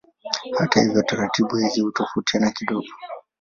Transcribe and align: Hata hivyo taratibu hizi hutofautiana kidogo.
Hata 0.57 0.81
hivyo 0.81 1.01
taratibu 1.03 1.55
hizi 1.57 1.81
hutofautiana 1.81 2.51
kidogo. 2.51 2.87